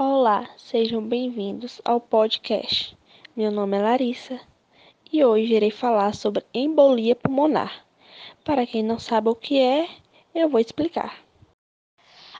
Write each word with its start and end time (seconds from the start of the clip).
Olá, 0.00 0.48
sejam 0.56 1.02
bem-vindos 1.02 1.82
ao 1.84 2.00
podcast. 2.00 2.96
Meu 3.36 3.50
nome 3.50 3.76
é 3.76 3.82
Larissa 3.82 4.38
e 5.12 5.24
hoje 5.24 5.54
irei 5.54 5.72
falar 5.72 6.14
sobre 6.14 6.44
embolia 6.54 7.16
pulmonar. 7.16 7.84
Para 8.44 8.64
quem 8.64 8.80
não 8.80 9.00
sabe 9.00 9.28
o 9.28 9.34
que 9.34 9.58
é, 9.58 9.88
eu 10.32 10.48
vou 10.48 10.60
explicar. 10.60 11.16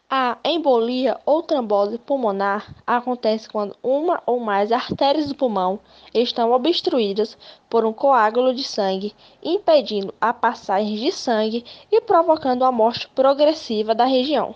A 0.09 0.39
embolia 0.45 1.19
ou 1.27 1.43
trombose 1.43 1.99
pulmonar 1.99 2.77
acontece 2.87 3.49
quando 3.49 3.77
uma 3.83 4.23
ou 4.25 4.39
mais 4.39 4.71
artérias 4.71 5.27
do 5.27 5.35
pulmão 5.35 5.81
estão 6.15 6.53
obstruídas 6.53 7.37
por 7.69 7.85
um 7.85 7.93
coágulo 7.93 8.55
de 8.55 8.63
sangue, 8.63 9.13
impedindo 9.43 10.15
a 10.21 10.33
passagem 10.33 10.95
de 10.95 11.11
sangue 11.11 11.65
e 11.91 12.01
provocando 12.03 12.65
a 12.65 12.71
morte 12.71 13.09
progressiva 13.09 13.97
da 13.97 14.05
região. 14.05 14.55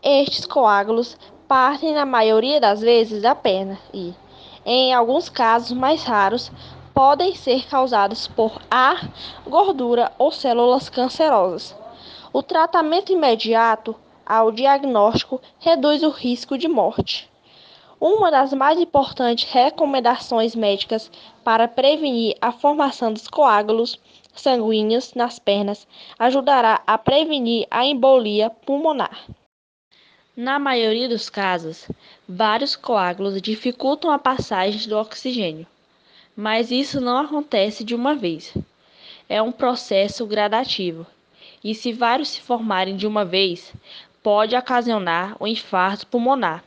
Estes 0.00 0.46
coágulos 0.46 1.18
partem 1.48 1.94
na 1.94 2.04
maioria 2.04 2.60
das 2.60 2.82
vezes 2.82 3.22
da 3.22 3.34
perna 3.34 3.78
e, 3.92 4.12
em 4.66 4.92
alguns 4.92 5.30
casos 5.30 5.72
mais 5.72 6.04
raros, 6.04 6.52
podem 6.92 7.34
ser 7.34 7.66
causados 7.66 8.28
por 8.28 8.60
ar, 8.70 9.10
gordura 9.46 10.12
ou 10.18 10.30
células 10.30 10.90
cancerosas. 10.90 11.74
O 12.34 12.42
tratamento 12.42 13.10
imediato 13.10 13.96
ao 14.26 14.52
diagnóstico 14.52 15.40
reduz 15.58 16.02
o 16.02 16.10
risco 16.10 16.58
de 16.58 16.68
morte. 16.68 17.30
Uma 17.98 18.30
das 18.30 18.52
mais 18.52 18.78
importantes 18.78 19.50
recomendações 19.50 20.54
médicas 20.54 21.10
para 21.42 21.66
prevenir 21.66 22.36
a 22.42 22.52
formação 22.52 23.10
dos 23.10 23.26
coágulos 23.26 23.98
sanguíneos 24.34 25.14
nas 25.14 25.38
pernas 25.38 25.88
ajudará 26.18 26.82
a 26.86 26.98
prevenir 26.98 27.66
a 27.70 27.86
embolia 27.86 28.50
pulmonar. 28.50 29.24
Na 30.40 30.56
maioria 30.56 31.08
dos 31.08 31.28
casos, 31.28 31.88
vários 32.28 32.76
coágulos 32.76 33.42
dificultam 33.42 34.08
a 34.08 34.20
passagem 34.20 34.88
do 34.88 34.96
oxigênio, 34.96 35.66
mas 36.36 36.70
isso 36.70 37.00
não 37.00 37.18
acontece 37.18 37.82
de 37.82 37.92
uma 37.92 38.14
vez. 38.14 38.56
É 39.28 39.42
um 39.42 39.50
processo 39.50 40.24
gradativo, 40.24 41.04
e 41.64 41.74
se 41.74 41.92
vários 41.92 42.28
se 42.28 42.40
formarem 42.40 42.96
de 42.96 43.04
uma 43.04 43.24
vez, 43.24 43.74
pode 44.22 44.54
ocasionar 44.54 45.36
um 45.40 45.46
infarto 45.48 46.06
pulmonar. 46.06 46.62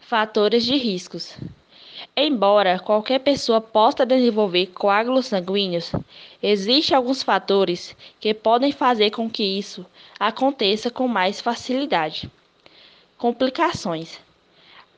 Fatores 0.00 0.64
de 0.64 0.74
riscos. 0.74 1.38
Embora 2.16 2.80
qualquer 2.80 3.20
pessoa 3.20 3.60
possa 3.60 4.04
desenvolver 4.04 4.66
coágulos 4.66 5.26
sanguíneos, 5.26 5.92
existem 6.42 6.96
alguns 6.96 7.22
fatores 7.22 7.96
que 8.18 8.34
podem 8.34 8.72
fazer 8.72 9.10
com 9.10 9.30
que 9.30 9.44
isso 9.44 9.86
aconteça 10.18 10.90
com 10.90 11.06
mais 11.06 11.40
facilidade. 11.40 12.28
Complicações: 13.20 14.18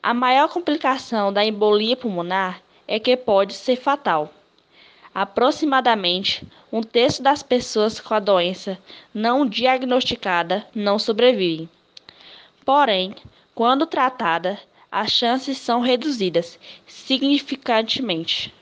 A 0.01 0.13
maior 0.13 0.47
complicação 0.47 1.33
da 1.33 1.43
embolia 1.43 1.97
pulmonar 1.97 2.61
é 2.87 2.97
que 2.97 3.17
pode 3.17 3.53
ser 3.53 3.75
fatal. 3.75 4.33
Aproximadamente 5.13 6.47
um 6.71 6.81
terço 6.81 7.21
das 7.21 7.43
pessoas 7.43 7.99
com 7.99 8.13
a 8.13 8.21
doença 8.21 8.79
não 9.13 9.45
diagnosticada 9.45 10.65
não 10.73 10.97
sobrevivem. 10.97 11.69
Porém, 12.63 13.13
quando 13.53 13.85
tratada, 13.85 14.57
as 14.89 15.11
chances 15.11 15.57
são 15.57 15.81
reduzidas 15.81 16.57
significativamente. 16.87 18.53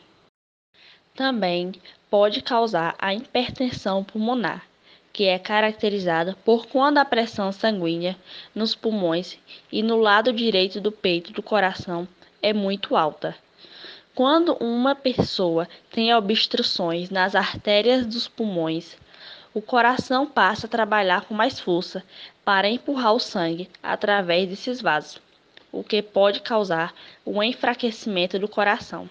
Também 1.13 1.71
pode 2.09 2.41
causar 2.41 2.95
a 2.97 3.13
hipertensão 3.13 4.03
pulmonar 4.03 4.70
que 5.13 5.25
é 5.25 5.37
caracterizada 5.37 6.37
por 6.45 6.67
quando 6.67 6.97
a 6.97 7.05
pressão 7.05 7.51
sanguínea 7.51 8.15
nos 8.55 8.75
pulmões 8.75 9.37
e 9.71 9.83
no 9.83 9.97
lado 9.97 10.31
direito 10.31 10.79
do 10.79 10.91
peito 10.91 11.31
do 11.33 11.43
coração 11.43 12.07
é 12.41 12.53
muito 12.53 12.95
alta. 12.95 13.35
Quando 14.13 14.53
uma 14.55 14.93
pessoa 14.93 15.67
tem 15.89 16.13
obstruções 16.13 17.09
nas 17.09 17.33
artérias 17.35 18.05
dos 18.05 18.27
pulmões, 18.27 18.97
o 19.53 19.61
coração 19.61 20.25
passa 20.25 20.65
a 20.65 20.69
trabalhar 20.69 21.25
com 21.25 21.33
mais 21.33 21.59
força 21.59 22.03
para 22.43 22.69
empurrar 22.69 23.13
o 23.13 23.19
sangue 23.19 23.69
através 23.83 24.47
desses 24.47 24.81
vasos, 24.81 25.21
o 25.71 25.83
que 25.83 26.01
pode 26.01 26.41
causar 26.41 26.93
um 27.25 27.41
enfraquecimento 27.43 28.39
do 28.39 28.47
coração. 28.47 29.09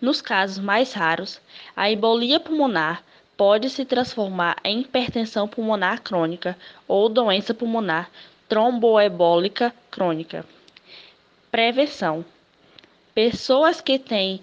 Nos 0.00 0.20
casos 0.20 0.58
mais 0.58 0.92
raros, 0.92 1.40
a 1.74 1.90
embolia 1.90 2.40
pulmonar 2.40 3.02
pode 3.36 3.68
se 3.68 3.84
transformar 3.84 4.56
em 4.64 4.80
hipertensão 4.80 5.46
pulmonar 5.46 6.00
crônica 6.00 6.56
ou 6.88 7.08
doença 7.08 7.52
pulmonar 7.52 8.10
tromboembólica 8.48 9.74
crônica. 9.90 10.44
Prevenção: 11.50 12.24
Pessoas 13.14 13.80
que 13.80 13.98
têm 13.98 14.40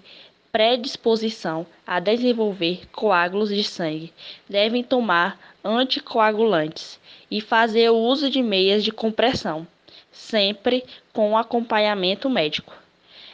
predisposição 0.52 1.66
a 1.84 1.98
desenvolver 1.98 2.86
coágulos 2.92 3.48
de 3.48 3.64
sangue 3.64 4.12
devem 4.48 4.84
tomar 4.84 5.38
anticoagulantes 5.64 7.00
e 7.28 7.40
fazer 7.40 7.90
o 7.90 7.96
uso 7.96 8.30
de 8.30 8.42
meias 8.42 8.84
de 8.84 8.92
compressão, 8.92 9.66
sempre 10.12 10.84
com 11.12 11.36
acompanhamento 11.36 12.30
médico. 12.30 12.72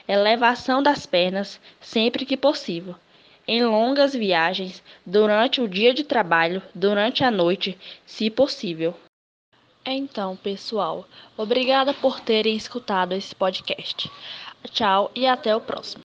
Elevação 0.08 0.82
das 0.82 1.04
pernas 1.04 1.60
sempre 1.80 2.24
que 2.24 2.36
possível 2.36 2.96
em 3.46 3.64
longas 3.64 4.14
viagens, 4.14 4.82
durante 5.04 5.60
o 5.60 5.68
dia 5.68 5.92
de 5.92 6.04
trabalho, 6.04 6.62
durante 6.74 7.24
a 7.24 7.30
noite, 7.30 7.78
se 8.06 8.30
possível. 8.30 8.94
Então, 9.84 10.36
pessoal, 10.36 11.06
obrigada 11.36 11.92
por 11.92 12.20
terem 12.20 12.54
escutado 12.54 13.12
esse 13.12 13.34
podcast. 13.34 14.10
Tchau 14.70 15.10
e 15.14 15.26
até 15.26 15.56
o 15.56 15.60
próximo. 15.60 15.98